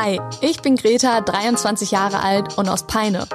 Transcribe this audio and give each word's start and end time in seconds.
Hi, 0.00 0.20
ich 0.42 0.62
bin 0.62 0.76
Greta, 0.76 1.20
23 1.20 1.90
Jahre 1.90 2.22
alt 2.22 2.56
und 2.56 2.68
aus 2.68 2.84
Peine. 2.84 3.26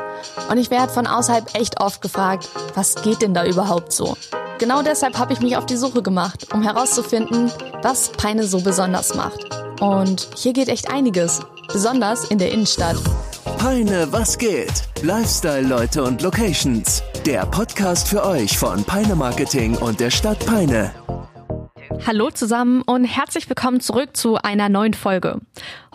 Und 0.50 0.58
ich 0.58 0.72
werde 0.72 0.94
von 0.94 1.08
außerhalb 1.08 1.56
echt 1.56 1.82
oft 1.82 2.02
gefragt, 2.02 2.48
was 2.74 2.96
geht 2.96 3.22
denn 3.22 3.34
da 3.34 3.46
überhaupt 3.46 3.92
so? 3.92 4.16
Genau 4.60 4.82
deshalb 4.82 5.18
habe 5.18 5.34
ich 5.34 5.42
mich 5.42 5.58
auf 5.58 5.66
die 5.66 5.76
Suche 5.76 6.02
gemacht, 6.02 6.54
um 6.54 6.64
herauszufinden, 6.64 7.52
was 7.82 8.14
Peine 8.14 8.46
so 8.46 8.62
besonders 8.62 9.14
macht. 9.14 9.40
Und 9.82 10.30
hier 10.38 10.54
geht 10.54 10.70
echt 10.70 10.90
einiges, 10.90 11.42
besonders 11.68 12.32
in 12.32 12.38
der 12.38 12.54
Innenstadt. 12.54 12.96
Peine, 13.58 14.08
was 14.12 14.38
geht? 14.38 14.84
Lifestyle-Leute 15.02 16.02
und 16.02 16.22
Locations. 16.22 17.04
Der 17.26 17.46
Podcast 17.46 18.08
für 18.08 18.26
euch 18.26 18.58
von 18.58 18.86
Peine 18.86 19.16
Marketing 19.16 19.76
und 19.76 20.00
der 20.00 20.12
Stadt 20.12 20.40
Peine. 20.46 20.94
Hallo 22.06 22.30
zusammen 22.32 22.82
und 22.82 23.06
herzlich 23.06 23.48
willkommen 23.48 23.80
zurück 23.80 24.18
zu 24.18 24.36
einer 24.36 24.68
neuen 24.68 24.94
Folge. 24.94 25.40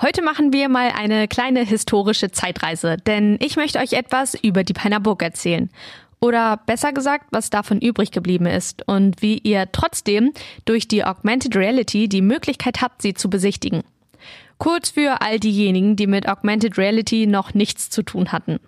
Heute 0.01 0.23
machen 0.23 0.55
wir 0.55 0.71
mal 0.71 0.91
eine 0.97 1.29
kleine 1.29 1.63
historische 1.67 2.31
Zeitreise, 2.31 2.97
denn 2.97 3.37
ich 3.43 3.57
möchte 3.57 3.79
euch 3.79 3.93
etwas 3.93 4.35
über 4.35 4.65
die 4.65 4.73
Peiner 4.73 5.01
Burg 5.01 5.23
erzählen. 5.23 5.69
Oder 6.19 6.61
besser 6.65 6.95
gesagt, 6.95 7.27
was 7.31 7.51
davon 7.51 7.83
übrig 7.83 8.11
geblieben 8.11 8.47
ist 8.47 8.89
und 8.89 9.21
wie 9.21 9.37
ihr 9.37 9.71
trotzdem 9.71 10.33
durch 10.65 10.89
die 10.89 11.05
Augmented 11.05 11.55
Reality 11.55 12.09
die 12.09 12.23
Möglichkeit 12.23 12.81
habt, 12.81 13.03
sie 13.03 13.13
zu 13.13 13.29
besichtigen. 13.29 13.83
Kurz 14.57 14.89
für 14.89 15.21
all 15.21 15.39
diejenigen, 15.39 15.95
die 15.97 16.07
mit 16.07 16.27
Augmented 16.27 16.79
Reality 16.79 17.27
noch 17.27 17.53
nichts 17.53 17.91
zu 17.91 18.03
tun 18.03 18.33
hatten. 18.33 18.61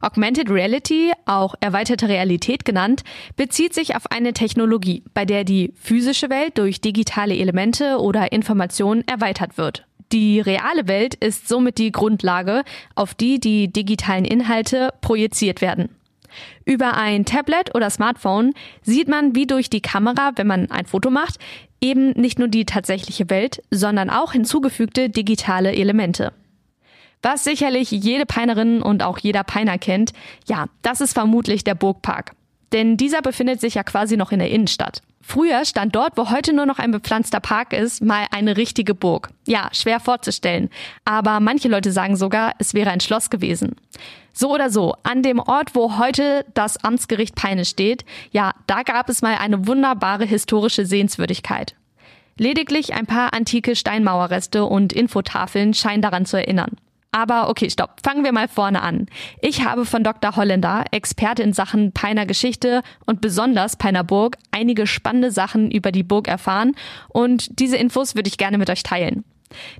Augmented 0.00 0.50
Reality, 0.50 1.12
auch 1.24 1.54
erweiterte 1.60 2.08
Realität 2.08 2.64
genannt, 2.64 3.02
bezieht 3.36 3.74
sich 3.74 3.96
auf 3.96 4.10
eine 4.10 4.32
Technologie, 4.32 5.02
bei 5.14 5.24
der 5.24 5.44
die 5.44 5.72
physische 5.76 6.30
Welt 6.30 6.58
durch 6.58 6.80
digitale 6.80 7.36
Elemente 7.36 7.98
oder 7.98 8.32
Informationen 8.32 9.06
erweitert 9.06 9.58
wird. 9.58 9.86
Die 10.12 10.40
reale 10.40 10.86
Welt 10.86 11.16
ist 11.16 11.48
somit 11.48 11.78
die 11.78 11.90
Grundlage, 11.90 12.62
auf 12.94 13.14
die 13.14 13.40
die 13.40 13.72
digitalen 13.72 14.24
Inhalte 14.24 14.90
projiziert 15.00 15.60
werden. 15.60 15.88
Über 16.64 16.94
ein 16.94 17.24
Tablet 17.24 17.74
oder 17.74 17.90
Smartphone 17.90 18.52
sieht 18.82 19.08
man 19.08 19.34
wie 19.34 19.46
durch 19.46 19.70
die 19.70 19.80
Kamera, 19.80 20.32
wenn 20.36 20.46
man 20.46 20.70
ein 20.70 20.86
Foto 20.86 21.10
macht, 21.10 21.38
eben 21.80 22.10
nicht 22.10 22.38
nur 22.38 22.48
die 22.48 22.66
tatsächliche 22.66 23.30
Welt, 23.30 23.62
sondern 23.70 24.10
auch 24.10 24.32
hinzugefügte 24.32 25.08
digitale 25.08 25.72
Elemente. 25.72 26.32
Was 27.22 27.44
sicherlich 27.44 27.90
jede 27.90 28.26
Peinerin 28.26 28.82
und 28.82 29.02
auch 29.02 29.18
jeder 29.18 29.42
Peiner 29.42 29.78
kennt, 29.78 30.12
ja, 30.46 30.66
das 30.82 31.00
ist 31.00 31.14
vermutlich 31.14 31.64
der 31.64 31.74
Burgpark. 31.74 32.32
Denn 32.72 32.96
dieser 32.96 33.22
befindet 33.22 33.60
sich 33.60 33.74
ja 33.74 33.82
quasi 33.82 34.16
noch 34.16 34.32
in 34.32 34.38
der 34.38 34.50
Innenstadt. 34.50 35.00
Früher 35.22 35.64
stand 35.64 35.96
dort, 35.96 36.16
wo 36.16 36.30
heute 36.30 36.52
nur 36.52 36.66
noch 36.66 36.78
ein 36.78 36.92
bepflanzter 36.92 37.40
Park 37.40 37.72
ist, 37.72 38.00
mal 38.00 38.26
eine 38.30 38.56
richtige 38.56 38.94
Burg. 38.94 39.30
Ja, 39.46 39.68
schwer 39.72 39.98
vorzustellen. 39.98 40.70
Aber 41.04 41.40
manche 41.40 41.68
Leute 41.68 41.90
sagen 41.90 42.16
sogar, 42.16 42.52
es 42.58 42.74
wäre 42.74 42.90
ein 42.90 43.00
Schloss 43.00 43.28
gewesen. 43.28 43.74
So 44.32 44.52
oder 44.52 44.70
so, 44.70 44.94
an 45.02 45.22
dem 45.22 45.40
Ort, 45.40 45.74
wo 45.74 45.98
heute 45.98 46.44
das 46.54 46.76
Amtsgericht 46.84 47.34
Peine 47.34 47.64
steht, 47.64 48.04
ja, 48.30 48.52
da 48.68 48.82
gab 48.82 49.08
es 49.08 49.22
mal 49.22 49.36
eine 49.36 49.66
wunderbare 49.66 50.24
historische 50.24 50.86
Sehenswürdigkeit. 50.86 51.74
Lediglich 52.38 52.94
ein 52.94 53.06
paar 53.06 53.32
antike 53.32 53.74
Steinmauerreste 53.74 54.64
und 54.64 54.92
Infotafeln 54.92 55.74
scheinen 55.74 56.02
daran 56.02 56.26
zu 56.26 56.36
erinnern. 56.36 56.76
Aber 57.16 57.48
okay, 57.48 57.70
stopp. 57.70 58.00
Fangen 58.04 58.24
wir 58.24 58.32
mal 58.32 58.46
vorne 58.46 58.82
an. 58.82 59.06
Ich 59.40 59.64
habe 59.64 59.86
von 59.86 60.04
Dr. 60.04 60.36
Holländer, 60.36 60.84
Experte 60.90 61.42
in 61.42 61.54
Sachen 61.54 61.92
Peiner 61.92 62.26
Geschichte 62.26 62.82
und 63.06 63.22
besonders 63.22 63.76
Peiner 63.76 64.04
Burg, 64.04 64.36
einige 64.50 64.86
spannende 64.86 65.30
Sachen 65.30 65.70
über 65.70 65.92
die 65.92 66.02
Burg 66.02 66.28
erfahren 66.28 66.74
und 67.08 67.58
diese 67.58 67.78
Infos 67.78 68.16
würde 68.16 68.28
ich 68.28 68.36
gerne 68.36 68.58
mit 68.58 68.68
euch 68.68 68.82
teilen. 68.82 69.24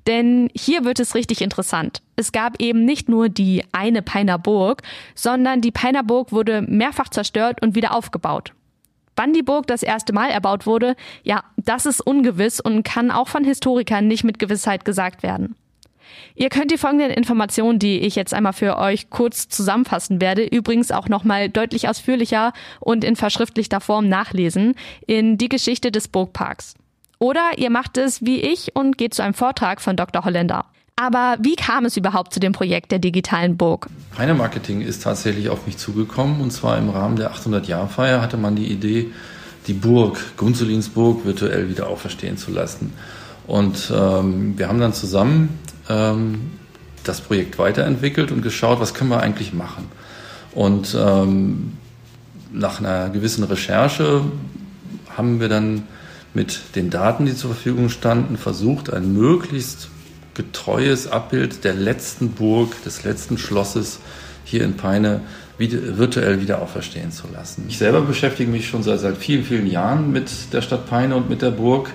Denn 0.06 0.48
hier 0.56 0.86
wird 0.86 0.98
es 0.98 1.14
richtig 1.14 1.42
interessant. 1.42 2.00
Es 2.14 2.32
gab 2.32 2.58
eben 2.58 2.86
nicht 2.86 3.10
nur 3.10 3.28
die 3.28 3.62
eine 3.70 4.00
Peiner 4.00 4.38
Burg, 4.38 4.80
sondern 5.14 5.60
die 5.60 5.72
Peiner 5.72 6.04
Burg 6.04 6.32
wurde 6.32 6.62
mehrfach 6.62 7.10
zerstört 7.10 7.60
und 7.60 7.74
wieder 7.74 7.94
aufgebaut. 7.94 8.54
Wann 9.14 9.34
die 9.34 9.42
Burg 9.42 9.66
das 9.66 9.82
erste 9.82 10.14
Mal 10.14 10.30
erbaut 10.30 10.64
wurde, 10.64 10.96
ja, 11.22 11.44
das 11.58 11.84
ist 11.84 12.00
ungewiss 12.00 12.60
und 12.60 12.82
kann 12.82 13.10
auch 13.10 13.28
von 13.28 13.44
Historikern 13.44 14.08
nicht 14.08 14.24
mit 14.24 14.38
Gewissheit 14.38 14.86
gesagt 14.86 15.22
werden. 15.22 15.54
Ihr 16.34 16.48
könnt 16.48 16.70
die 16.70 16.78
folgenden 16.78 17.10
Informationen, 17.10 17.78
die 17.78 18.00
ich 18.00 18.14
jetzt 18.14 18.34
einmal 18.34 18.52
für 18.52 18.76
euch 18.78 19.10
kurz 19.10 19.48
zusammenfassen 19.48 20.20
werde, 20.20 20.44
übrigens 20.44 20.90
auch 20.90 21.08
nochmal 21.08 21.48
deutlich 21.48 21.88
ausführlicher 21.88 22.52
und 22.80 23.04
in 23.04 23.16
verschriftlichter 23.16 23.80
Form 23.80 24.08
nachlesen 24.08 24.74
in 25.06 25.38
die 25.38 25.48
Geschichte 25.48 25.90
des 25.90 26.08
Burgparks. 26.08 26.74
Oder 27.18 27.52
ihr 27.56 27.70
macht 27.70 27.96
es 27.96 28.24
wie 28.24 28.40
ich 28.40 28.76
und 28.76 28.98
geht 28.98 29.14
zu 29.14 29.22
einem 29.22 29.34
Vortrag 29.34 29.80
von 29.80 29.96
Dr. 29.96 30.24
Holländer. 30.24 30.66
Aber 30.96 31.36
wie 31.40 31.56
kam 31.56 31.84
es 31.84 31.96
überhaupt 31.96 32.32
zu 32.32 32.40
dem 32.40 32.52
Projekt 32.52 32.90
der 32.90 32.98
digitalen 32.98 33.58
Burg? 33.58 33.88
Heine 34.16 34.32
Marketing 34.32 34.80
ist 34.80 35.02
tatsächlich 35.02 35.50
auf 35.50 35.66
mich 35.66 35.76
zugekommen 35.76 36.40
und 36.40 36.52
zwar 36.52 36.78
im 36.78 36.88
Rahmen 36.88 37.16
der 37.16 37.32
800-Jahr-Feier 37.32 38.22
hatte 38.22 38.38
man 38.38 38.56
die 38.56 38.66
Idee, 38.66 39.10
die 39.66 39.74
Burg, 39.74 40.36
Gunzelinsburg, 40.38 41.26
virtuell 41.26 41.68
wieder 41.68 41.88
auferstehen 41.88 42.38
zu 42.38 42.50
lassen. 42.50 42.94
Und 43.46 43.92
ähm, 43.94 44.58
wir 44.58 44.68
haben 44.68 44.80
dann 44.80 44.94
zusammen 44.94 45.58
ähm, 45.88 46.52
das 47.04 47.20
Projekt 47.20 47.58
weiterentwickelt 47.58 48.32
und 48.32 48.42
geschaut, 48.42 48.80
was 48.80 48.94
können 48.94 49.10
wir 49.10 49.20
eigentlich 49.20 49.52
machen. 49.52 49.88
Und 50.52 50.96
ähm, 50.98 51.74
nach 52.52 52.80
einer 52.80 53.10
gewissen 53.10 53.44
Recherche 53.44 54.22
haben 55.16 55.40
wir 55.40 55.48
dann 55.48 55.84
mit 56.34 56.74
den 56.74 56.90
Daten, 56.90 57.26
die 57.26 57.34
zur 57.34 57.52
Verfügung 57.54 57.88
standen, 57.88 58.36
versucht, 58.36 58.92
ein 58.92 59.12
möglichst 59.14 59.88
getreues 60.34 61.10
Abbild 61.10 61.64
der 61.64 61.74
letzten 61.74 62.30
Burg, 62.32 62.82
des 62.84 63.04
letzten 63.04 63.38
Schlosses 63.38 64.00
hier 64.44 64.64
in 64.64 64.74
Peine 64.76 65.22
virtuell 65.58 66.42
wieder 66.42 66.60
auferstehen 66.60 67.10
zu 67.10 67.24
lassen. 67.32 67.64
Ich 67.68 67.78
selber 67.78 68.02
beschäftige 68.02 68.50
mich 68.50 68.68
schon 68.68 68.82
seit, 68.82 69.00
seit 69.00 69.16
vielen, 69.16 69.44
vielen 69.44 69.66
Jahren 69.66 70.12
mit 70.12 70.30
der 70.52 70.60
Stadt 70.60 70.88
Peine 70.88 71.16
und 71.16 71.30
mit 71.30 71.40
der 71.40 71.50
Burg. 71.50 71.90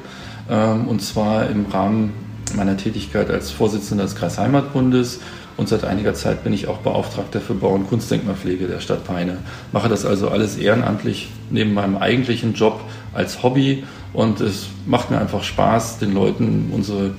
Ähm, 0.50 0.88
und 0.88 1.02
zwar 1.02 1.48
im 1.48 1.68
Rahmen 1.68 2.14
meiner 2.56 2.78
Tätigkeit 2.78 3.30
als 3.30 3.52
Vorsitzender 3.52 4.04
des 4.04 4.16
Kreisheimatbundes 4.16 5.20
und 5.58 5.70
seit 5.70 5.84
einiger 5.84 6.14
Zeit 6.14 6.44
bin 6.44 6.54
ich 6.54 6.68
auch 6.68 6.78
Beauftragter 6.78 7.42
für 7.42 7.54
Bau- 7.54 7.74
und 7.74 7.88
Kunstdenkmalpflege 7.88 8.68
der 8.68 8.80
Stadt 8.80 9.04
Peine. 9.04 9.38
Mache 9.72 9.90
das 9.90 10.06
also 10.06 10.30
alles 10.30 10.58
ehrenamtlich 10.58 11.30
neben 11.50 11.74
meinem 11.74 11.98
eigentlichen 11.98 12.54
Job 12.54 12.82
als 13.14 13.44
Hobby 13.44 13.84
und 14.14 14.42
es 14.42 14.68
macht 14.86 15.12
mir 15.12 15.20
einfach 15.20 15.44
Spaß, 15.44 16.00
den 16.00 16.14
Leuten 16.14 16.72
unsere 16.74 17.12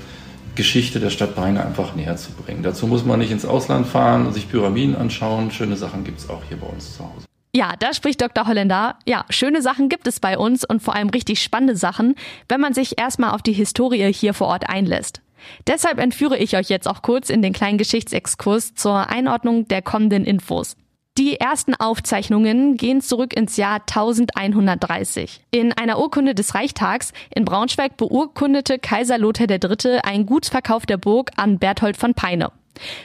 Geschichte 0.54 1.00
der 1.00 1.10
Stadt 1.10 1.34
Peine 1.34 1.64
einfach 1.64 1.94
näher 1.94 2.16
zu 2.16 2.32
bringen. 2.32 2.62
Dazu 2.62 2.86
muss 2.86 3.04
man 3.04 3.18
nicht 3.18 3.30
ins 3.30 3.44
Ausland 3.44 3.86
fahren 3.86 4.26
und 4.26 4.34
sich 4.34 4.50
Pyramiden 4.50 4.96
anschauen. 4.96 5.50
Schöne 5.50 5.76
Sachen 5.76 6.04
gibt 6.04 6.18
es 6.18 6.28
auch 6.28 6.42
hier 6.48 6.58
bei 6.58 6.66
uns 6.66 6.96
zu 6.96 7.04
Hause. 7.04 7.31
Ja, 7.54 7.74
da 7.78 7.92
spricht 7.92 8.22
Dr. 8.22 8.46
Holländer. 8.46 8.96
Ja, 9.04 9.26
schöne 9.28 9.60
Sachen 9.60 9.90
gibt 9.90 10.06
es 10.06 10.20
bei 10.20 10.38
uns 10.38 10.64
und 10.64 10.82
vor 10.82 10.94
allem 10.94 11.10
richtig 11.10 11.42
spannende 11.42 11.76
Sachen, 11.76 12.14
wenn 12.48 12.60
man 12.62 12.72
sich 12.72 12.98
erstmal 12.98 13.32
auf 13.32 13.42
die 13.42 13.52
Historie 13.52 14.10
hier 14.12 14.32
vor 14.32 14.46
Ort 14.46 14.70
einlässt. 14.70 15.20
Deshalb 15.66 15.98
entführe 15.98 16.38
ich 16.38 16.56
euch 16.56 16.70
jetzt 16.70 16.88
auch 16.88 17.02
kurz 17.02 17.28
in 17.28 17.42
den 17.42 17.52
kleinen 17.52 17.76
Geschichtsexkurs 17.76 18.74
zur 18.74 19.10
Einordnung 19.10 19.68
der 19.68 19.82
kommenden 19.82 20.24
Infos. 20.24 20.76
Die 21.18 21.38
ersten 21.38 21.74
Aufzeichnungen 21.74 22.78
gehen 22.78 23.02
zurück 23.02 23.34
ins 23.34 23.58
Jahr 23.58 23.80
1130. 23.80 25.42
In 25.50 25.74
einer 25.74 25.98
Urkunde 25.98 26.34
des 26.34 26.54
Reichstags 26.54 27.12
in 27.34 27.44
Braunschweig 27.44 27.98
beurkundete 27.98 28.78
Kaiser 28.78 29.18
Lothar 29.18 29.50
III. 29.50 29.98
einen 30.04 30.24
Gutsverkauf 30.24 30.86
der 30.86 30.96
Burg 30.96 31.32
an 31.36 31.58
Berthold 31.58 31.98
von 31.98 32.14
Peine. 32.14 32.50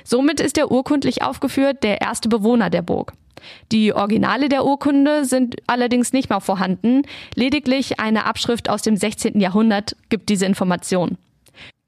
Somit 0.03 0.39
ist 0.39 0.57
er 0.57 0.71
urkundlich 0.71 1.21
aufgeführt 1.21 1.83
der 1.83 2.01
erste 2.01 2.29
Bewohner 2.29 2.69
der 2.69 2.81
Burg. 2.81 3.13
Die 3.71 3.93
Originale 3.93 4.49
der 4.49 4.65
Urkunde 4.65 5.25
sind 5.25 5.57
allerdings 5.67 6.13
nicht 6.13 6.29
mehr 6.29 6.41
vorhanden. 6.41 7.03
Lediglich 7.35 7.99
eine 7.99 8.25
Abschrift 8.25 8.69
aus 8.69 8.81
dem 8.81 8.95
16. 8.95 9.39
Jahrhundert 9.39 9.95
gibt 10.09 10.29
diese 10.29 10.45
Information. 10.45 11.17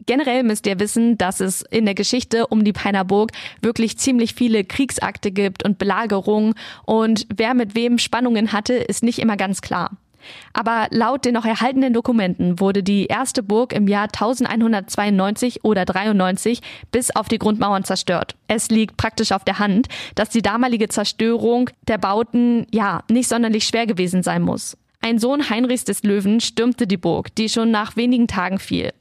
Generell 0.05 0.43
müsst 0.43 0.65
ihr 0.65 0.79
wissen, 0.79 1.17
dass 1.17 1.39
es 1.39 1.61
in 1.61 1.85
der 1.85 1.93
Geschichte 1.93 2.47
um 2.47 2.63
die 2.63 2.73
Peiner 2.73 3.05
Burg 3.05 3.31
wirklich 3.61 3.97
ziemlich 3.97 4.33
viele 4.33 4.63
Kriegsakte 4.63 5.31
gibt 5.31 5.63
und 5.63 5.77
Belagerungen 5.77 6.55
und 6.85 7.27
wer 7.35 7.53
mit 7.53 7.75
wem 7.75 7.99
Spannungen 7.99 8.51
hatte, 8.51 8.73
ist 8.73 9.03
nicht 9.03 9.19
immer 9.19 9.37
ganz 9.37 9.61
klar. 9.61 9.91
Aber 10.53 10.87
laut 10.91 11.25
den 11.25 11.33
noch 11.33 11.45
erhaltenen 11.45 11.93
Dokumenten 11.93 12.59
wurde 12.59 12.83
die 12.83 13.05
erste 13.05 13.43
Burg 13.43 13.73
im 13.73 13.87
Jahr 13.87 14.05
1192 14.05 15.63
oder 15.63 15.85
93 15.85 16.61
bis 16.91 17.15
auf 17.15 17.27
die 17.27 17.39
Grundmauern 17.39 17.83
zerstört. 17.83 18.35
Es 18.47 18.69
liegt 18.69 18.97
praktisch 18.97 19.31
auf 19.31 19.43
der 19.43 19.59
Hand, 19.59 19.87
dass 20.15 20.29
die 20.29 20.41
damalige 20.41 20.89
Zerstörung 20.89 21.69
der 21.87 21.97
Bauten 21.97 22.67
ja 22.71 23.03
nicht 23.09 23.29
sonderlich 23.29 23.65
schwer 23.65 23.87
gewesen 23.87 24.23
sein 24.23 24.41
muss. 24.41 24.77
Ein 25.01 25.17
Sohn 25.17 25.49
Heinrichs 25.49 25.85
des 25.85 26.03
Löwen 26.03 26.41
stürmte 26.41 26.85
die 26.85 26.97
Burg, 26.97 27.33
die 27.35 27.47
schon 27.47 27.71
nach 27.71 27.95
wenigen 27.95 28.27
Tagen 28.27 28.59
fiel. 28.59 28.91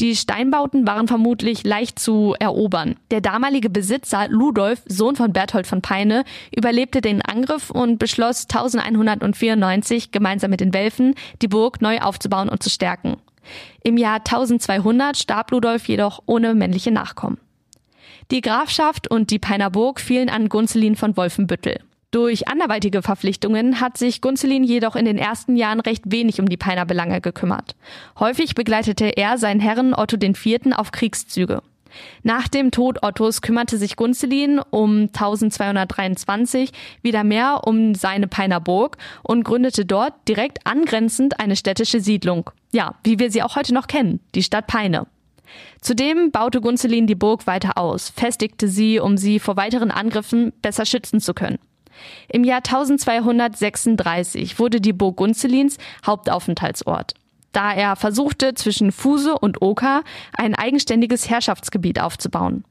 Die 0.00 0.16
Steinbauten 0.16 0.86
waren 0.86 1.08
vermutlich 1.08 1.64
leicht 1.64 1.98
zu 1.98 2.34
erobern. 2.38 2.96
Der 3.10 3.20
damalige 3.20 3.70
Besitzer 3.70 4.28
Ludolf, 4.28 4.82
Sohn 4.86 5.16
von 5.16 5.32
Berthold 5.32 5.66
von 5.66 5.82
Peine, 5.82 6.24
überlebte 6.54 7.00
den 7.00 7.22
Angriff 7.22 7.70
und 7.70 7.98
beschloss 7.98 8.44
1194 8.44 10.10
gemeinsam 10.10 10.50
mit 10.50 10.60
den 10.60 10.74
Welfen 10.74 11.14
die 11.40 11.48
Burg 11.48 11.80
neu 11.80 11.98
aufzubauen 11.98 12.48
und 12.48 12.62
zu 12.62 12.70
stärken. 12.70 13.16
Im 13.82 13.96
Jahr 13.96 14.18
1200 14.18 15.16
starb 15.16 15.50
Ludolf 15.50 15.88
jedoch 15.88 16.22
ohne 16.26 16.54
männliche 16.54 16.90
Nachkommen. 16.90 17.38
Die 18.30 18.40
Grafschaft 18.40 19.10
und 19.10 19.30
die 19.30 19.38
Peiner 19.38 19.70
Burg 19.70 20.00
fielen 20.00 20.30
an 20.30 20.48
Gunzelin 20.48 20.96
von 20.96 21.16
Wolfenbüttel. 21.16 21.80
Durch 22.12 22.46
anderweitige 22.46 23.00
Verpflichtungen 23.00 23.80
hat 23.80 23.96
sich 23.96 24.20
Gunzelin 24.20 24.64
jedoch 24.64 24.96
in 24.96 25.06
den 25.06 25.16
ersten 25.16 25.56
Jahren 25.56 25.80
recht 25.80 26.02
wenig 26.12 26.40
um 26.40 26.46
die 26.46 26.58
Peiner 26.58 26.84
Belange 26.84 27.22
gekümmert. 27.22 27.74
Häufig 28.20 28.54
begleitete 28.54 29.16
er 29.16 29.38
seinen 29.38 29.60
Herren 29.60 29.94
Otto 29.94 30.18
IV. 30.22 30.76
auf 30.76 30.92
Kriegszüge. 30.92 31.62
Nach 32.22 32.48
dem 32.48 32.70
Tod 32.70 33.02
Ottos 33.02 33.40
kümmerte 33.40 33.78
sich 33.78 33.96
Gunzelin 33.96 34.60
um 34.70 35.08
1223 35.08 36.72
wieder 37.00 37.24
mehr 37.24 37.62
um 37.64 37.94
seine 37.94 38.28
Peiner 38.28 38.60
Burg 38.60 38.98
und 39.22 39.42
gründete 39.42 39.86
dort 39.86 40.12
direkt 40.28 40.66
angrenzend 40.66 41.40
eine 41.40 41.56
städtische 41.56 42.00
Siedlung. 42.00 42.50
Ja, 42.72 42.94
wie 43.04 43.18
wir 43.18 43.30
sie 43.30 43.42
auch 43.42 43.56
heute 43.56 43.72
noch 43.72 43.86
kennen, 43.86 44.20
die 44.34 44.42
Stadt 44.42 44.66
Peine. 44.66 45.06
Zudem 45.80 46.30
baute 46.30 46.60
Gunzelin 46.60 47.06
die 47.06 47.14
Burg 47.14 47.46
weiter 47.46 47.78
aus, 47.78 48.10
festigte 48.10 48.68
sie, 48.68 49.00
um 49.00 49.16
sie 49.16 49.38
vor 49.38 49.56
weiteren 49.56 49.90
Angriffen 49.90 50.52
besser 50.60 50.84
schützen 50.84 51.18
zu 51.18 51.32
können. 51.32 51.58
Im 52.28 52.44
Jahr 52.44 52.58
1236 52.58 54.58
wurde 54.58 54.80
die 54.80 54.92
Burg 54.92 55.16
Gunzelins 55.16 55.78
Hauptaufenthaltsort, 56.06 57.14
da 57.52 57.72
er 57.72 57.96
versuchte, 57.96 58.54
zwischen 58.54 58.92
Fuse 58.92 59.38
und 59.38 59.62
Oka 59.62 60.02
ein 60.36 60.54
eigenständiges 60.54 61.28
Herrschaftsgebiet 61.28 62.00
aufzubauen. 62.00 62.64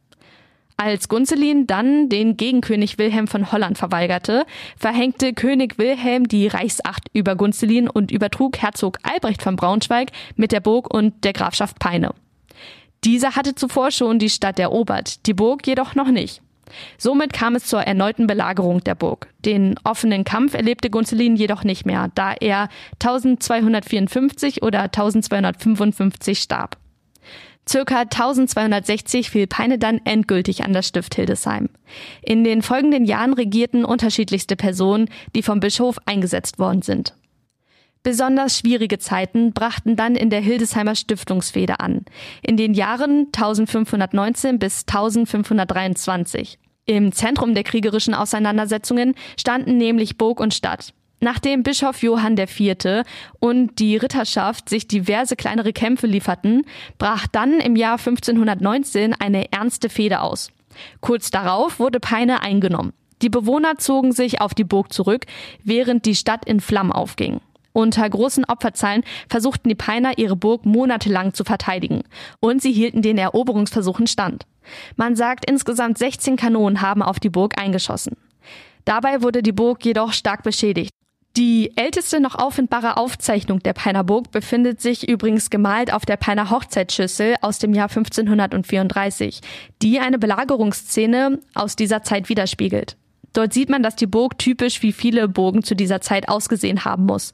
Als 0.83 1.09
Gunzelin 1.09 1.67
dann 1.67 2.09
den 2.09 2.37
Gegenkönig 2.37 2.97
Wilhelm 2.97 3.27
von 3.27 3.51
Holland 3.51 3.77
verweigerte, 3.77 4.47
verhängte 4.77 5.33
König 5.33 5.77
Wilhelm 5.77 6.27
die 6.27 6.47
Reichsacht 6.47 7.07
über 7.13 7.35
Gunzelin 7.35 7.87
und 7.87 8.09
übertrug 8.09 8.57
Herzog 8.57 8.97
Albrecht 9.03 9.43
von 9.43 9.57
Braunschweig 9.57 10.09
mit 10.35 10.51
der 10.51 10.59
Burg 10.59 10.91
und 10.91 11.23
der 11.23 11.33
Grafschaft 11.33 11.77
Peine. 11.77 12.15
Dieser 13.03 13.35
hatte 13.35 13.53
zuvor 13.53 13.91
schon 13.91 14.17
die 14.17 14.31
Stadt 14.31 14.57
erobert, 14.57 15.27
die 15.27 15.35
Burg 15.35 15.67
jedoch 15.67 15.93
noch 15.93 16.09
nicht. 16.09 16.41
Somit 16.97 17.33
kam 17.33 17.55
es 17.55 17.65
zur 17.65 17.81
erneuten 17.81 18.27
Belagerung 18.27 18.83
der 18.83 18.95
Burg. 18.95 19.27
Den 19.45 19.75
offenen 19.83 20.23
Kampf 20.23 20.53
erlebte 20.53 20.89
Gunzelin 20.89 21.35
jedoch 21.35 21.63
nicht 21.63 21.85
mehr, 21.85 22.09
da 22.15 22.33
er 22.33 22.69
1254 22.99 24.63
oder 24.63 24.81
1255 24.81 26.39
starb. 26.39 26.77
Circa 27.69 28.01
1260 28.01 29.29
fiel 29.29 29.47
Peine 29.47 29.77
dann 29.77 30.01
endgültig 30.03 30.63
an 30.63 30.73
das 30.73 30.87
Stift 30.87 31.15
Hildesheim. 31.15 31.69
In 32.21 32.43
den 32.43 32.61
folgenden 32.61 33.05
Jahren 33.05 33.33
regierten 33.33 33.85
unterschiedlichste 33.85 34.55
Personen, 34.55 35.09
die 35.35 35.43
vom 35.43 35.59
Bischof 35.59 35.97
eingesetzt 36.05 36.57
worden 36.57 36.81
sind. 36.81 37.13
Besonders 38.03 38.57
schwierige 38.57 38.97
Zeiten 38.97 39.53
brachten 39.53 39.95
dann 39.95 40.15
in 40.15 40.31
der 40.31 40.39
Hildesheimer 40.39 40.95
Stiftungsfehde 40.95 41.79
an, 41.79 42.03
in 42.41 42.57
den 42.57 42.73
Jahren 42.73 43.27
1519 43.27 44.57
bis 44.57 44.85
1523. 44.87 46.57
Im 46.87 47.11
Zentrum 47.11 47.53
der 47.53 47.63
kriegerischen 47.63 48.15
Auseinandersetzungen 48.15 49.13
standen 49.39 49.77
nämlich 49.77 50.17
Burg 50.17 50.39
und 50.39 50.55
Stadt. 50.55 50.93
Nachdem 51.19 51.61
Bischof 51.61 52.01
Johann 52.01 52.35
IV. 52.35 53.03
und 53.39 53.77
die 53.77 53.97
Ritterschaft 53.97 54.67
sich 54.67 54.87
diverse 54.87 55.35
kleinere 55.35 55.71
Kämpfe 55.71 56.07
lieferten, 56.07 56.63
brach 56.97 57.27
dann 57.27 57.59
im 57.59 57.75
Jahr 57.75 57.99
1519 57.99 59.13
eine 59.13 59.51
ernste 59.51 59.89
Fehde 59.89 60.21
aus. 60.21 60.51
Kurz 61.01 61.29
darauf 61.29 61.79
wurde 61.79 61.99
Peine 61.99 62.41
eingenommen. 62.41 62.93
Die 63.21 63.29
Bewohner 63.29 63.77
zogen 63.77 64.13
sich 64.13 64.41
auf 64.41 64.55
die 64.55 64.63
Burg 64.63 64.91
zurück, 64.91 65.25
während 65.63 66.07
die 66.07 66.15
Stadt 66.15 66.45
in 66.45 66.59
Flammen 66.59 66.91
aufging. 66.91 67.39
Unter 67.73 68.09
großen 68.09 68.45
Opferzahlen 68.45 69.03
versuchten 69.29 69.69
die 69.69 69.75
Peiner 69.75 70.17
ihre 70.17 70.35
Burg 70.35 70.65
monatelang 70.65 71.33
zu 71.33 71.43
verteidigen 71.43 72.03
und 72.39 72.61
sie 72.61 72.71
hielten 72.71 73.01
den 73.01 73.17
Eroberungsversuchen 73.17 74.07
stand. 74.07 74.45
Man 74.95 75.15
sagt, 75.15 75.49
insgesamt 75.49 75.97
16 75.97 76.35
Kanonen 76.35 76.81
haben 76.81 77.01
auf 77.01 77.19
die 77.19 77.29
Burg 77.29 77.59
eingeschossen. 77.59 78.17
Dabei 78.85 79.21
wurde 79.21 79.43
die 79.43 79.51
Burg 79.51 79.85
jedoch 79.85 80.13
stark 80.13 80.43
beschädigt. 80.43 80.91
Die 81.37 81.71
älteste 81.77 82.19
noch 82.19 82.35
auffindbare 82.35 82.97
Aufzeichnung 82.97 83.59
der 83.59 83.71
Peiner 83.71 84.03
Burg 84.03 84.31
befindet 84.31 84.81
sich 84.81 85.07
übrigens 85.07 85.49
gemalt 85.49 85.93
auf 85.93 86.05
der 86.05 86.17
Peiner 86.17 86.49
Hochzeitsschüssel 86.49 87.35
aus 87.41 87.57
dem 87.57 87.73
Jahr 87.73 87.87
1534, 87.87 89.39
die 89.81 89.99
eine 90.01 90.19
Belagerungsszene 90.19 91.39
aus 91.53 91.77
dieser 91.77 92.03
Zeit 92.03 92.27
widerspiegelt. 92.27 92.97
Dort 93.33 93.53
sieht 93.53 93.69
man, 93.69 93.83
dass 93.83 93.95
die 93.95 94.07
Burg 94.07 94.37
typisch 94.37 94.81
wie 94.81 94.91
viele 94.91 95.27
Burgen 95.27 95.63
zu 95.63 95.75
dieser 95.75 96.01
Zeit 96.01 96.27
ausgesehen 96.27 96.85
haben 96.85 97.05
muss. 97.05 97.33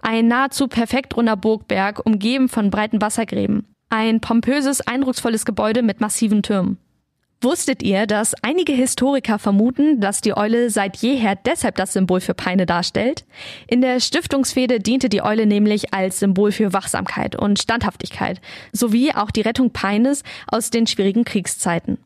Ein 0.00 0.28
nahezu 0.28 0.68
perfekt 0.68 1.16
runder 1.16 1.36
Burgberg, 1.36 2.04
umgeben 2.04 2.48
von 2.48 2.70
breiten 2.70 3.00
Wassergräben. 3.00 3.66
Ein 3.90 4.20
pompöses, 4.20 4.80
eindrucksvolles 4.80 5.44
Gebäude 5.44 5.82
mit 5.82 6.00
massiven 6.00 6.42
Türmen. 6.42 6.78
Wusstet 7.44 7.82
ihr, 7.82 8.06
dass 8.06 8.32
einige 8.42 8.72
Historiker 8.72 9.38
vermuten, 9.38 10.00
dass 10.00 10.22
die 10.22 10.34
Eule 10.34 10.70
seit 10.70 10.96
jeher 10.96 11.36
deshalb 11.36 11.76
das 11.76 11.92
Symbol 11.92 12.22
für 12.22 12.32
Peine 12.32 12.64
darstellt? 12.64 13.26
In 13.66 13.82
der 13.82 14.00
Stiftungsfehde 14.00 14.80
diente 14.80 15.10
die 15.10 15.20
Eule 15.20 15.44
nämlich 15.44 15.92
als 15.92 16.20
Symbol 16.20 16.52
für 16.52 16.72
Wachsamkeit 16.72 17.36
und 17.36 17.58
Standhaftigkeit, 17.58 18.40
sowie 18.72 19.12
auch 19.12 19.30
die 19.30 19.42
Rettung 19.42 19.72
Peines 19.72 20.22
aus 20.46 20.70
den 20.70 20.86
schwierigen 20.86 21.24
Kriegszeiten. 21.24 21.98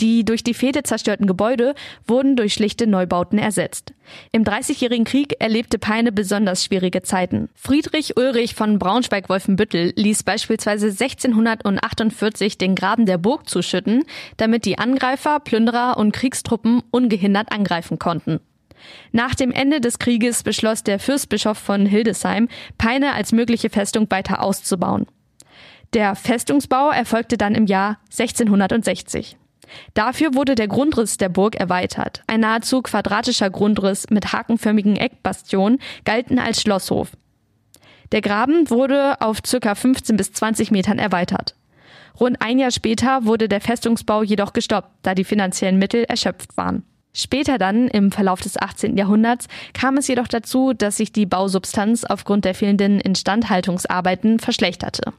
Die 0.00 0.24
durch 0.24 0.42
die 0.42 0.54
Fehde 0.54 0.82
zerstörten 0.82 1.26
Gebäude 1.26 1.74
wurden 2.06 2.34
durch 2.34 2.54
schlichte 2.54 2.86
Neubauten 2.86 3.38
ersetzt. 3.38 3.92
Im 4.32 4.44
Dreißigjährigen 4.44 5.04
Krieg 5.04 5.36
erlebte 5.40 5.78
Peine 5.78 6.10
besonders 6.10 6.64
schwierige 6.64 7.02
Zeiten. 7.02 7.50
Friedrich 7.54 8.16
Ulrich 8.16 8.54
von 8.54 8.78
Braunschweig-Wolfenbüttel 8.78 9.92
ließ 9.96 10.22
beispielsweise 10.22 10.86
1648 10.86 12.56
den 12.56 12.74
Graben 12.74 13.04
der 13.04 13.18
Burg 13.18 13.48
zuschütten, 13.48 14.04
damit 14.38 14.64
die 14.64 14.78
Angreifer, 14.78 15.38
Plünderer 15.40 15.98
und 15.98 16.12
Kriegstruppen 16.12 16.82
ungehindert 16.90 17.52
angreifen 17.52 17.98
konnten. 17.98 18.40
Nach 19.12 19.34
dem 19.34 19.52
Ende 19.52 19.82
des 19.82 19.98
Krieges 19.98 20.42
beschloss 20.42 20.82
der 20.82 20.98
Fürstbischof 20.98 21.58
von 21.58 21.84
Hildesheim, 21.84 22.48
Peine 22.78 23.12
als 23.12 23.32
mögliche 23.32 23.68
Festung 23.68 24.10
weiter 24.10 24.42
auszubauen. 24.42 25.06
Der 25.92 26.14
Festungsbau 26.14 26.90
erfolgte 26.90 27.36
dann 27.36 27.54
im 27.54 27.66
Jahr 27.66 27.98
1660. 28.10 29.36
Dafür 29.94 30.34
wurde 30.34 30.54
der 30.54 30.68
Grundriss 30.68 31.16
der 31.16 31.28
Burg 31.28 31.56
erweitert. 31.56 32.22
Ein 32.26 32.40
nahezu 32.40 32.82
quadratischer 32.82 33.50
Grundriss 33.50 34.08
mit 34.10 34.32
hakenförmigen 34.32 34.96
Eckbastionen 34.96 35.78
galten 36.04 36.38
als 36.38 36.60
Schlosshof. 36.60 37.12
Der 38.12 38.20
Graben 38.20 38.70
wurde 38.70 39.20
auf 39.20 39.42
ca. 39.42 39.74
15 39.74 40.16
bis 40.16 40.32
20 40.32 40.70
Metern 40.70 40.98
erweitert. 40.98 41.54
Rund 42.18 42.42
ein 42.42 42.58
Jahr 42.58 42.72
später 42.72 43.24
wurde 43.24 43.48
der 43.48 43.60
Festungsbau 43.60 44.22
jedoch 44.22 44.52
gestoppt, 44.52 44.90
da 45.02 45.14
die 45.14 45.24
finanziellen 45.24 45.78
Mittel 45.78 46.04
erschöpft 46.04 46.56
waren. 46.56 46.82
Später 47.12 47.58
dann, 47.58 47.88
im 47.88 48.12
Verlauf 48.12 48.40
des 48.40 48.56
18. 48.56 48.96
Jahrhunderts, 48.96 49.48
kam 49.72 49.96
es 49.96 50.06
jedoch 50.06 50.28
dazu, 50.28 50.72
dass 50.72 50.96
sich 50.96 51.12
die 51.12 51.26
Bausubstanz 51.26 52.04
aufgrund 52.04 52.44
der 52.44 52.54
fehlenden 52.54 53.00
Instandhaltungsarbeiten 53.00 54.38
verschlechterte. 54.38 55.12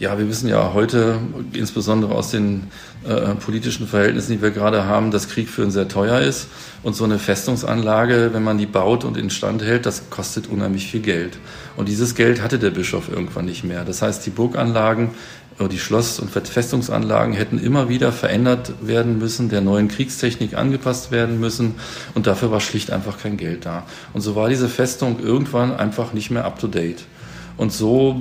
Ja, 0.00 0.16
wir 0.16 0.28
wissen 0.28 0.48
ja 0.48 0.74
heute, 0.74 1.18
insbesondere 1.52 2.14
aus 2.14 2.30
den 2.30 2.68
äh, 3.04 3.34
politischen 3.34 3.88
Verhältnissen, 3.88 4.30
die 4.30 4.40
wir 4.40 4.52
gerade 4.52 4.84
haben, 4.84 5.10
dass 5.10 5.28
Krieg 5.28 5.48
führen 5.48 5.72
sehr 5.72 5.88
teuer 5.88 6.20
ist. 6.20 6.46
Und 6.84 6.94
so 6.94 7.02
eine 7.02 7.18
Festungsanlage, 7.18 8.30
wenn 8.32 8.44
man 8.44 8.58
die 8.58 8.66
baut 8.66 9.02
und 9.02 9.16
instand 9.16 9.60
hält, 9.60 9.86
das 9.86 10.08
kostet 10.08 10.46
unheimlich 10.46 10.86
viel 10.88 11.00
Geld. 11.00 11.38
Und 11.76 11.88
dieses 11.88 12.14
Geld 12.14 12.40
hatte 12.40 12.60
der 12.60 12.70
Bischof 12.70 13.08
irgendwann 13.08 13.46
nicht 13.46 13.64
mehr. 13.64 13.84
Das 13.84 14.00
heißt, 14.00 14.24
die 14.24 14.30
Burganlagen, 14.30 15.10
äh, 15.58 15.66
die 15.66 15.80
Schloss- 15.80 16.20
und 16.20 16.30
Festungsanlagen 16.30 17.34
hätten 17.34 17.58
immer 17.58 17.88
wieder 17.88 18.12
verändert 18.12 18.74
werden 18.80 19.18
müssen, 19.18 19.48
der 19.48 19.62
neuen 19.62 19.88
Kriegstechnik 19.88 20.56
angepasst 20.56 21.10
werden 21.10 21.40
müssen. 21.40 21.74
Und 22.14 22.28
dafür 22.28 22.52
war 22.52 22.60
schlicht 22.60 22.92
einfach 22.92 23.18
kein 23.18 23.36
Geld 23.36 23.66
da. 23.66 23.84
Und 24.12 24.20
so 24.20 24.36
war 24.36 24.48
diese 24.48 24.68
Festung 24.68 25.18
irgendwann 25.18 25.74
einfach 25.74 26.12
nicht 26.12 26.30
mehr 26.30 26.44
up 26.44 26.60
to 26.60 26.68
date. 26.68 27.02
Und 27.58 27.72
so 27.72 28.20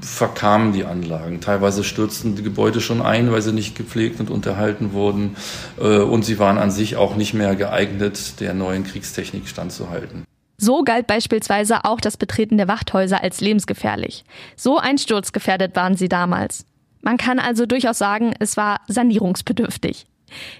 verkamen 0.00 0.72
die 0.72 0.84
Anlagen. 0.84 1.40
Teilweise 1.40 1.84
stürzten 1.84 2.34
die 2.34 2.42
Gebäude 2.42 2.80
schon 2.80 3.02
ein, 3.02 3.30
weil 3.30 3.42
sie 3.42 3.52
nicht 3.52 3.76
gepflegt 3.76 4.18
und 4.18 4.30
unterhalten 4.30 4.92
wurden. 4.94 5.36
Äh, 5.78 5.98
und 5.98 6.24
sie 6.24 6.38
waren 6.38 6.58
an 6.58 6.70
sich 6.70 6.96
auch 6.96 7.14
nicht 7.14 7.34
mehr 7.34 7.54
geeignet, 7.54 8.40
der 8.40 8.54
neuen 8.54 8.84
Kriegstechnik 8.84 9.46
standzuhalten. 9.46 10.24
So 10.56 10.84
galt 10.84 11.06
beispielsweise 11.06 11.84
auch 11.84 12.00
das 12.00 12.16
Betreten 12.16 12.56
der 12.56 12.68
Wachthäuser 12.68 13.22
als 13.22 13.40
lebensgefährlich. 13.40 14.24
So 14.56 14.78
einsturzgefährdet 14.78 15.76
waren 15.76 15.96
sie 15.96 16.08
damals. 16.08 16.64
Man 17.02 17.18
kann 17.18 17.38
also 17.38 17.66
durchaus 17.66 17.98
sagen, 17.98 18.32
es 18.38 18.56
war 18.56 18.80
sanierungsbedürftig. 18.88 20.06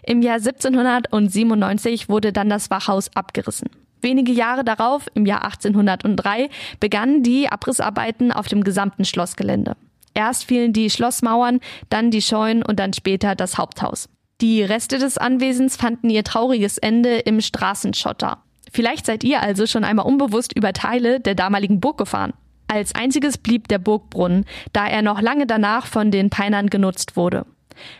Im 0.02 0.20
Jahr 0.20 0.36
1797 0.36 2.08
wurde 2.08 2.32
dann 2.32 2.50
das 2.50 2.68
Wachhaus 2.68 3.14
abgerissen. 3.14 3.70
Wenige 4.02 4.32
Jahre 4.32 4.64
darauf, 4.64 5.06
im 5.14 5.26
Jahr 5.26 5.44
1803, 5.44 6.50
begannen 6.80 7.22
die 7.22 7.48
Abrissarbeiten 7.48 8.32
auf 8.32 8.48
dem 8.48 8.64
gesamten 8.64 9.04
Schlossgelände. 9.04 9.76
Erst 10.14 10.44
fielen 10.44 10.72
die 10.72 10.90
Schlossmauern, 10.90 11.60
dann 11.88 12.10
die 12.10 12.20
Scheunen 12.20 12.62
und 12.62 12.78
dann 12.78 12.92
später 12.92 13.34
das 13.34 13.56
Haupthaus. 13.56 14.08
Die 14.40 14.62
Reste 14.62 14.98
des 14.98 15.18
Anwesens 15.18 15.76
fanden 15.76 16.10
ihr 16.10 16.24
trauriges 16.24 16.76
Ende 16.76 17.18
im 17.20 17.40
Straßenschotter. 17.40 18.42
Vielleicht 18.72 19.06
seid 19.06 19.22
ihr 19.22 19.40
also 19.40 19.66
schon 19.66 19.84
einmal 19.84 20.06
unbewusst 20.06 20.52
über 20.56 20.72
Teile 20.72 21.20
der 21.20 21.34
damaligen 21.34 21.80
Burg 21.80 21.98
gefahren. 21.98 22.32
Als 22.66 22.94
einziges 22.94 23.38
blieb 23.38 23.68
der 23.68 23.78
Burgbrunnen, 23.78 24.46
da 24.72 24.86
er 24.86 25.02
noch 25.02 25.20
lange 25.20 25.46
danach 25.46 25.86
von 25.86 26.10
den 26.10 26.30
Peinern 26.30 26.70
genutzt 26.70 27.16
wurde. 27.16 27.46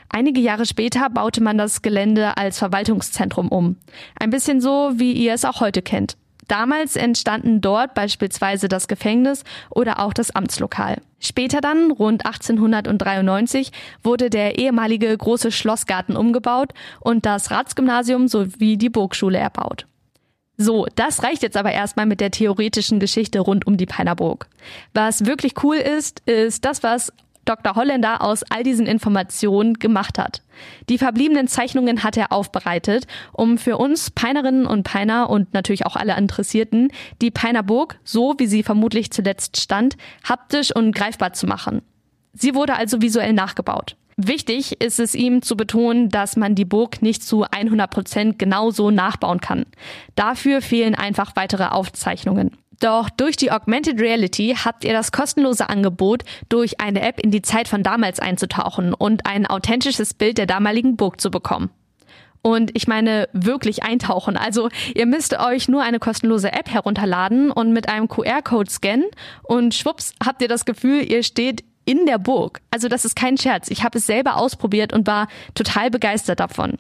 Einige 0.09 0.41
Jahre 0.41 0.67
später 0.67 1.09
baute 1.11 1.43
man 1.43 1.59
das 1.59 1.83
Gelände 1.83 2.37
als 2.37 2.59
Verwaltungszentrum 2.59 3.49
um. 3.49 3.77
Ein 4.19 4.31
bisschen 4.31 4.61
so, 4.61 4.93
wie 4.95 5.13
ihr 5.13 5.35
es 5.35 5.45
auch 5.45 5.61
heute 5.61 5.83
kennt. 5.83 6.17
Damals 6.49 6.97
entstanden 6.97 7.61
dort 7.61 7.95
beispielsweise 7.95 8.69
das 8.69 8.89
Gefängnis 8.89 9.45
oder 9.71 10.01
auch 10.01 10.13
das 10.13 10.33
Amtslokal. 10.33 11.01
Später 11.19 11.61
dann, 11.61 11.91
rund 11.93 12.27
1893, 12.27 13.71
wurde 14.03 14.29
der 14.29 14.59
ehemalige 14.59 15.17
große 15.17 15.53
Schlossgarten 15.53 16.17
umgebaut 16.17 16.73
und 17.01 17.25
das 17.25 17.51
Ratsgymnasium 17.51 18.29
sowie 18.29 18.77
die 18.77 18.91
Burgschule 18.91 19.39
erbaut. 19.39 19.87
So, 20.59 20.87
das 20.95 21.23
reicht 21.23 21.43
jetzt 21.43 21.57
aber 21.57 21.73
erstmal 21.73 22.07
mit 22.07 22.21
der 22.21 22.31
theoretischen 22.31 23.01
Geschichte 23.01 23.41
rund 23.41 23.67
um 23.67 23.77
die 23.77 23.87
Peinerburg. 23.87 24.49
Was 24.93 25.25
wirklich 25.25 25.55
cool 25.63 25.77
ist, 25.77 26.21
ist 26.27 26.65
das, 26.65 26.83
was 26.83 27.13
Dr. 27.45 27.75
Holländer 27.75 28.23
aus 28.23 28.43
all 28.45 28.63
diesen 28.63 28.87
Informationen 28.87 29.75
gemacht 29.75 30.19
hat. 30.19 30.43
Die 30.89 30.99
verbliebenen 30.99 31.49
Zeichnungen 31.49 32.03
hat 32.03 32.17
er 32.17 32.33
aufbereitet, 32.33 33.07
um 33.33 33.59
für 33.59 33.79
uns 33.79 34.11
Peinerinnen 34.11 34.67
und 34.67 34.85
Peiner 34.85 35.29
und 35.31 35.53
natürlich 35.55 35.87
auch 35.87 35.97
alle 35.97 36.17
Interessierten 36.17 36.93
die 37.21 37.31
Peinerburg, 37.31 37.99
so 38.05 38.35
wie 38.39 38.47
sie 38.47 38.63
vermutlich 38.63 39.11
zuletzt 39.11 39.61
stand, 39.61 39.97
haptisch 40.29 40.75
und 40.75 40.95
greifbar 40.95 41.33
zu 41.33 41.47
machen. 41.47 41.83
Sie 42.33 42.55
wurde 42.55 42.75
also 42.77 43.03
visuell 43.03 43.33
nachgebaut. 43.33 43.97
Wichtig 44.17 44.81
ist 44.81 45.01
es 45.01 45.15
ihm 45.15 45.43
zu 45.43 45.57
betonen, 45.57 46.09
dass 46.09 46.37
man 46.37 46.55
die 46.55 46.65
Burg 46.65 47.03
nicht 47.03 47.23
zu 47.23 47.45
100 47.45 47.91
Prozent 47.91 48.39
genauso 48.39 48.91
nachbauen 48.91 49.41
kann. 49.41 49.65
Dafür 50.15 50.61
fehlen 50.61 50.95
einfach 50.95 51.35
weitere 51.35 51.65
Aufzeichnungen. 51.65 52.57
Doch 52.83 53.11
durch 53.11 53.37
die 53.37 53.53
Augmented 53.53 54.01
Reality 54.01 54.57
habt 54.65 54.83
ihr 54.83 54.93
das 54.93 55.13
kostenlose 55.13 55.69
Angebot, 55.69 56.25
durch 56.49 56.81
eine 56.81 57.01
App 57.03 57.21
in 57.21 57.31
die 57.31 57.41
Zeit 57.41 57.69
von 57.69 57.85
damals 57.85 58.19
einzutauchen 58.19 58.93
und 58.93 59.25
ein 59.25 59.47
authentisches 59.47 60.15
Bild 60.15 60.37
der 60.37 60.47
damaligen 60.47 60.97
Burg 60.97 61.21
zu 61.21 61.31
bekommen. 61.31 61.71
Und 62.43 62.73
ich 62.75 62.89
meine 62.89 63.29
wirklich 63.33 63.85
eintauchen. 63.85 64.37
Also 64.37 64.69
ihr 64.97 65.07
müsst 65.07 65.39
euch 65.39 65.69
nur 65.69 65.83
eine 65.83 66.01
kostenlose 66.01 66.53
App 66.53 66.71
herunterladen 66.71 67.53
und 67.53 67.73
mit 67.73 67.89
einem 67.89 68.09
QR-Code 68.09 68.69
scannen 68.69 69.07
und 69.45 69.77
schwupps 69.77 70.15
habt 70.25 70.43
ihr 70.43 70.49
das 70.49 70.65
Gefühl, 70.65 71.09
ihr 71.09 71.23
steht 71.23 71.63
in 71.85 72.05
der 72.05 72.19
Burg. 72.19 72.63
Also 72.73 72.89
das 72.89 73.05
ist 73.05 73.15
kein 73.15 73.39
Scherz. 73.39 73.71
Ich 73.71 73.85
habe 73.85 73.99
es 73.99 74.07
selber 74.07 74.39
ausprobiert 74.39 74.93
und 74.93 75.07
war 75.07 75.29
total 75.55 75.89
begeistert 75.89 76.41
davon. 76.41 76.79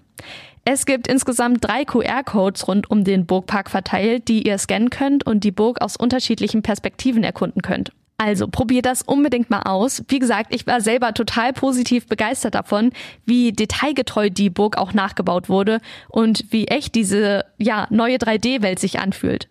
Es 0.64 0.87
gibt 0.87 1.09
insgesamt 1.09 1.64
drei 1.64 1.85
QR-Codes 1.85 2.69
rund 2.69 2.88
um 2.88 3.02
den 3.02 3.26
Burgpark 3.26 3.69
verteilt, 3.69 4.28
die 4.28 4.47
ihr 4.47 4.59
scannen 4.59 4.90
könnt 4.90 5.26
und 5.26 5.42
die 5.42 5.50
Burg 5.50 5.81
aus 5.81 5.97
unterschiedlichen 5.97 6.62
Perspektiven 6.62 7.25
erkunden 7.25 7.62
könnt. 7.62 7.90
Also 8.16 8.47
probiert 8.47 8.87
das 8.87 9.02
unbedingt 9.02 9.50
mal 9.50 9.62
aus. 9.62 10.04
Wie 10.07 10.21
gesagt, 10.21 10.54
ich 10.54 10.64
war 10.69 10.81
selber 10.81 11.12
total 11.12 11.52
positiv 11.52 12.07
begeistert 12.07 12.54
davon, 12.54 12.92
wie 13.26 13.50
detailgetreu 13.50 14.31
die 14.31 14.50
Burg 14.50 14.78
auch 14.78 14.92
nachgebaut 14.92 15.49
wurde 15.49 15.81
und 16.09 16.45
wie 16.50 16.69
echt 16.69 16.95
diese 16.95 17.45
ja, 17.59 17.88
neue 17.90 18.19
3D-Welt 18.19 18.78
sich 18.78 19.00
anfühlt. 19.00 19.49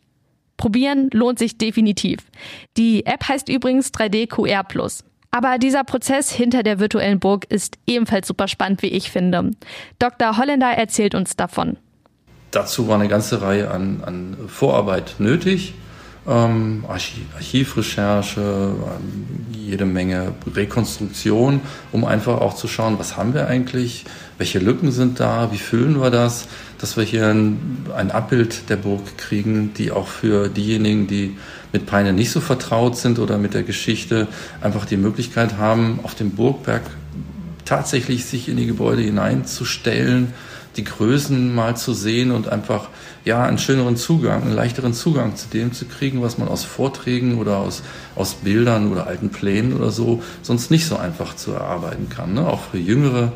Probieren 0.55 1.09
lohnt 1.11 1.39
sich 1.39 1.57
definitiv. 1.57 2.19
Die 2.77 3.05
App 3.05 3.27
heißt 3.27 3.49
übrigens 3.49 3.89
3D 3.89 4.27
QR 4.27 4.63
Plus. 4.63 5.03
Aber 5.31 5.57
dieser 5.57 5.85
Prozess 5.85 6.29
hinter 6.29 6.61
der 6.61 6.79
virtuellen 6.79 7.19
Burg 7.19 7.45
ist 7.49 7.77
ebenfalls 7.87 8.27
super 8.27 8.49
spannend, 8.49 8.81
wie 8.81 8.87
ich 8.87 9.09
finde. 9.11 9.51
Dr. 9.97 10.37
Holländer 10.37 10.71
erzählt 10.71 11.15
uns 11.15 11.37
davon. 11.37 11.77
Dazu 12.51 12.89
war 12.89 12.95
eine 12.95 13.07
ganze 13.07 13.41
Reihe 13.41 13.71
an, 13.71 14.03
an 14.05 14.35
Vorarbeit 14.47 15.15
nötig. 15.19 15.73
Ähm, 16.27 16.85
Archiv, 16.87 17.23
Archivrecherche, 17.35 18.41
ähm, 18.41 19.47
jede 19.51 19.85
Menge 19.85 20.33
Rekonstruktion, 20.53 21.61
um 21.91 22.05
einfach 22.05 22.39
auch 22.41 22.53
zu 22.53 22.67
schauen, 22.67 22.99
was 22.99 23.17
haben 23.17 23.33
wir 23.33 23.47
eigentlich, 23.47 24.05
welche 24.37 24.59
Lücken 24.59 24.91
sind 24.91 25.19
da, 25.19 25.51
wie 25.51 25.57
füllen 25.57 25.99
wir 25.99 26.11
das, 26.11 26.47
dass 26.77 26.95
wir 26.95 27.03
hier 27.03 27.27
ein, 27.27 27.87
ein 27.95 28.11
Abbild 28.11 28.69
der 28.69 28.75
Burg 28.75 29.17
kriegen, 29.17 29.73
die 29.73 29.91
auch 29.91 30.07
für 30.07 30.47
diejenigen, 30.47 31.07
die 31.07 31.37
mit 31.71 31.87
Peine 31.87 32.13
nicht 32.13 32.29
so 32.29 32.39
vertraut 32.39 32.97
sind 32.97 33.17
oder 33.17 33.39
mit 33.39 33.55
der 33.55 33.63
Geschichte, 33.63 34.27
einfach 34.61 34.85
die 34.85 34.97
Möglichkeit 34.97 35.57
haben, 35.57 36.01
auf 36.03 36.13
dem 36.13 36.31
Burgberg 36.31 36.83
tatsächlich 37.65 38.25
sich 38.25 38.49
in 38.49 38.57
die 38.57 38.67
Gebäude 38.67 39.01
hineinzustellen, 39.01 40.33
die 40.77 40.83
Größen 40.83 41.53
mal 41.53 41.75
zu 41.75 41.93
sehen 41.93 42.31
und 42.31 42.47
einfach 42.47 42.89
ja 43.25 43.43
einen 43.43 43.57
schöneren 43.57 43.97
Zugang, 43.97 44.43
einen 44.43 44.53
leichteren 44.53 44.93
Zugang 44.93 45.35
zu 45.35 45.47
dem 45.49 45.73
zu 45.73 45.85
kriegen, 45.85 46.21
was 46.21 46.37
man 46.37 46.47
aus 46.47 46.63
Vorträgen 46.63 47.37
oder 47.37 47.57
aus, 47.57 47.83
aus 48.15 48.35
Bildern 48.35 48.91
oder 48.91 49.07
alten 49.07 49.29
Plänen 49.29 49.73
oder 49.73 49.91
so 49.91 50.23
sonst 50.41 50.71
nicht 50.71 50.85
so 50.85 50.97
einfach 50.97 51.35
zu 51.35 51.51
erarbeiten 51.51 52.09
kann. 52.09 52.33
Ne? 52.33 52.47
Auch 52.47 52.61
für 52.71 52.77
Jüngere 52.77 53.33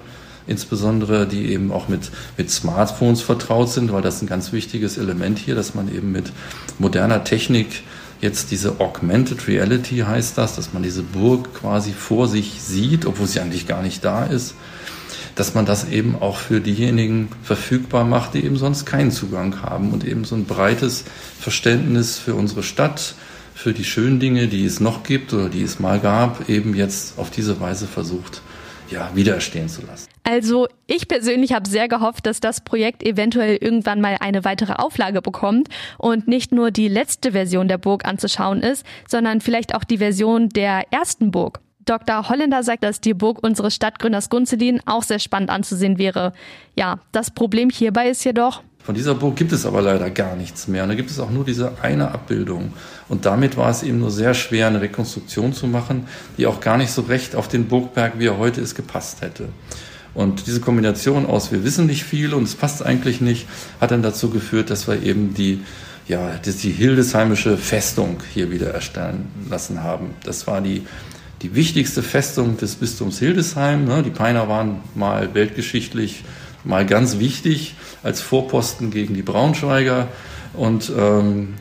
insbesondere, 0.47 1.27
die 1.27 1.51
eben 1.51 1.71
auch 1.71 1.87
mit, 1.87 2.11
mit 2.37 2.51
Smartphones 2.51 3.21
vertraut 3.21 3.69
sind, 3.69 3.91
weil 3.91 4.01
das 4.01 4.21
ein 4.21 4.27
ganz 4.27 4.51
wichtiges 4.51 4.97
Element 4.97 5.39
hier, 5.39 5.55
dass 5.55 5.73
man 5.73 5.93
eben 5.93 6.11
mit 6.11 6.31
moderner 6.77 7.23
Technik 7.23 7.83
jetzt 8.21 8.51
diese 8.51 8.79
Augmented 8.79 9.47
Reality 9.47 9.97
heißt 9.97 10.37
das, 10.37 10.55
dass 10.55 10.73
man 10.73 10.83
diese 10.83 11.03
Burg 11.03 11.53
quasi 11.53 11.91
vor 11.91 12.27
sich 12.27 12.61
sieht, 12.61 13.05
obwohl 13.05 13.27
sie 13.27 13.39
eigentlich 13.39 13.67
gar 13.67 13.81
nicht 13.81 14.05
da 14.05 14.25
ist, 14.25 14.55
dass 15.35 15.53
man 15.53 15.65
das 15.65 15.89
eben 15.89 16.15
auch 16.19 16.37
für 16.37 16.61
diejenigen 16.61 17.29
verfügbar 17.43 18.05
macht, 18.05 18.33
die 18.33 18.43
eben 18.43 18.57
sonst 18.57 18.85
keinen 18.85 19.11
Zugang 19.11 19.61
haben 19.61 19.91
und 19.91 20.05
eben 20.05 20.23
so 20.23 20.35
ein 20.35 20.45
breites 20.45 21.03
Verständnis 21.39 22.17
für 22.17 22.35
unsere 22.35 22.63
Stadt, 22.63 23.15
für 23.53 23.73
die 23.73 23.83
schönen 23.83 24.19
Dinge, 24.19 24.47
die 24.47 24.65
es 24.65 24.79
noch 24.79 25.03
gibt 25.03 25.33
oder 25.33 25.49
die 25.49 25.63
es 25.63 25.79
mal 25.79 25.99
gab, 25.99 26.49
eben 26.49 26.75
jetzt 26.75 27.17
auf 27.17 27.29
diese 27.29 27.59
Weise 27.59 27.87
versucht, 27.87 28.41
ja, 28.89 29.09
widerstehen 29.13 29.69
zu 29.69 29.81
lassen. 29.85 30.07
Also 30.23 30.67
ich 30.87 31.07
persönlich 31.07 31.53
habe 31.53 31.69
sehr 31.69 31.87
gehofft, 31.87 32.25
dass 32.25 32.39
das 32.39 32.61
Projekt 32.61 33.03
eventuell 33.03 33.57
irgendwann 33.59 34.01
mal 34.01 34.17
eine 34.19 34.43
weitere 34.43 34.73
Auflage 34.73 35.21
bekommt 35.21 35.69
und 35.97 36.27
nicht 36.27 36.51
nur 36.51 36.71
die 36.71 36.87
letzte 36.87 37.31
Version 37.31 37.67
der 37.67 37.77
Burg 37.77 38.05
anzuschauen 38.05 38.61
ist, 38.61 38.85
sondern 39.07 39.41
vielleicht 39.41 39.75
auch 39.75 39.83
die 39.83 39.97
Version 39.97 40.49
der 40.49 40.91
ersten 40.91 41.31
Burg. 41.31 41.59
Dr. 41.85 42.29
Holländer 42.29 42.63
sagt, 42.63 42.83
dass 42.83 42.99
die 42.99 43.13
Burg 43.13 43.43
unseres 43.43 43.75
Stadtgründers 43.75 44.29
Gunzelin 44.29 44.81
auch 44.85 45.03
sehr 45.03 45.19
spannend 45.19 45.49
anzusehen 45.49 45.97
wäre. 45.97 46.33
Ja, 46.75 46.99
das 47.11 47.31
Problem 47.31 47.69
hierbei 47.69 48.09
ist 48.09 48.23
jedoch, 48.23 48.61
von 48.85 48.93
dieser 48.93 49.15
Burg 49.15 49.35
gibt 49.35 49.51
es 49.51 49.65
aber 49.65 49.81
leider 49.81 50.11
gar 50.11 50.35
nichts 50.35 50.67
mehr. 50.67 50.83
Und 50.83 50.89
da 50.89 50.95
gibt 50.95 51.09
es 51.09 51.19
auch 51.19 51.31
nur 51.31 51.43
diese 51.43 51.71
eine 51.81 52.11
Abbildung. 52.11 52.71
Und 53.09 53.25
damit 53.25 53.57
war 53.57 53.71
es 53.71 53.81
eben 53.81 53.97
nur 53.97 54.11
sehr 54.11 54.35
schwer, 54.35 54.67
eine 54.67 54.79
Rekonstruktion 54.79 55.53
zu 55.53 55.65
machen, 55.65 56.05
die 56.37 56.45
auch 56.45 56.59
gar 56.59 56.77
nicht 56.77 56.91
so 56.91 57.01
recht 57.01 57.35
auf 57.35 57.47
den 57.47 57.67
Burgberg, 57.67 58.19
wie 58.19 58.27
er 58.27 58.37
heute 58.37 58.61
ist, 58.61 58.75
gepasst 58.75 59.21
hätte. 59.21 59.49
Und 60.13 60.45
diese 60.45 60.61
Kombination 60.61 61.25
aus, 61.25 61.51
wir 61.51 61.63
wissen 61.63 61.87
nicht 61.87 62.03
viel 62.03 62.35
und 62.35 62.43
es 62.43 62.53
passt 62.53 62.85
eigentlich 62.85 63.21
nicht, 63.21 63.47
hat 63.81 63.89
dann 63.89 64.03
dazu 64.03 64.29
geführt, 64.29 64.69
dass 64.69 64.87
wir 64.87 65.01
eben 65.01 65.33
die, 65.33 65.63
ja, 66.07 66.37
die 66.45 66.71
Hildesheimische 66.71 67.57
Festung 67.57 68.17
hier 68.35 68.51
wieder 68.51 68.71
erstellen 68.71 69.29
lassen 69.49 69.81
haben. 69.81 70.11
Das 70.23 70.45
war 70.45 70.61
die, 70.61 70.85
die 71.45 71.53
wichtigste 71.53 72.01
Festung 72.01 72.57
des 72.57 72.73
Bistums 72.73 73.19
Hildesheim. 73.19 73.85
Ne? 73.85 74.01
Die 74.01 74.09
Peiner 74.09 74.49
waren 74.49 74.79
mal 74.95 75.35
weltgeschichtlich 75.35 76.23
mal 76.63 76.87
ganz 76.87 77.19
wichtig 77.19 77.75
als 78.01 78.19
Vorposten 78.19 78.89
gegen 78.89 79.13
die 79.13 79.21
Braunschweiger. 79.21 80.07
Und 80.53 80.91
ähm, 80.97 81.53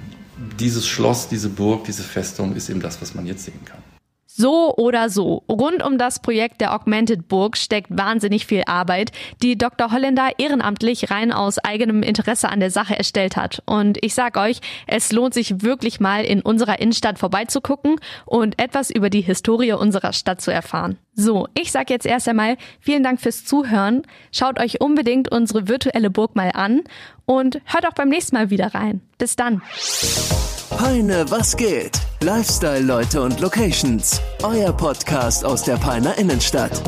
dieses 0.59 0.87
Schloss, 0.89 1.29
diese 1.29 1.51
Burg, 1.51 1.85
diese 1.85 2.03
Festung 2.03 2.57
ist 2.57 2.71
eben 2.71 2.81
das, 2.81 3.03
was 3.03 3.15
man 3.15 3.27
jetzt 3.27 3.45
sehen 3.45 3.61
kann. 3.67 3.94
So 4.37 4.75
oder 4.75 5.11
so, 5.11 5.45
rund 5.49 5.81
um 5.85 5.97
das 5.97 6.21
Projekt 6.21 6.61
der 6.61 6.75
Augmented 6.75 7.29
Burg 7.29 7.57
steckt 7.57 7.97
wahnsinnig 7.97 8.47
viel 8.47 8.65
Arbeit, 8.67 9.13
die 9.45 9.57
Dr. 9.57 9.93
Holländer 9.93 10.31
ehrenamtlich 10.39 11.13
rein 11.13 11.31
aus 11.31 11.59
eigenem 11.59 12.03
Interesse 12.03 12.49
an 12.49 12.59
der 12.59 12.73
Sache 12.73 12.99
erstellt 12.99 13.37
hat. 13.37 13.63
Und 13.65 13.97
ich 14.03 14.13
sag 14.13 14.37
euch, 14.37 14.59
es 14.89 15.13
lohnt 15.13 15.35
sich 15.35 15.63
wirklich 15.63 16.01
mal 16.01 16.25
in 16.25 16.41
unserer 16.41 16.81
Innenstadt 16.81 17.21
vorbeizugucken 17.21 18.01
und 18.27 18.61
etwas 18.61 18.91
über 18.91 19.09
die 19.09 19.21
Historie 19.21 19.75
unserer 19.75 20.13
Stadt 20.13 20.41
zu 20.41 20.51
erfahren. 20.51 20.99
So, 21.15 21.47
ich 21.55 21.71
sag 21.71 21.89
jetzt 21.89 22.05
erst 22.05 22.29
einmal 22.29 22.57
vielen 22.81 23.05
Dank 23.05 23.21
fürs 23.21 23.45
Zuhören. 23.45 24.03
Schaut 24.33 24.59
euch 24.59 24.81
unbedingt 24.81 25.31
unsere 25.31 25.69
virtuelle 25.69 26.11
Burg 26.11 26.35
mal 26.35 26.51
an 26.55 26.83
und 27.25 27.61
hört 27.67 27.87
auch 27.87 27.95
beim 27.95 28.09
nächsten 28.09 28.35
Mal 28.35 28.51
wieder 28.51 28.75
rein. 28.75 29.01
Bis 29.17 29.37
dann. 29.37 29.63
Peine, 30.77 31.25
was 31.31 31.57
geht? 31.57 32.01
Lifestyle-Leute 32.21 33.23
und 33.23 33.39
Locations. 33.39 34.21
Euer 34.43 34.73
Podcast 34.73 35.45
aus 35.45 35.63
der 35.63 35.77
Peiner 35.77 36.19
Innenstadt. 36.19 36.83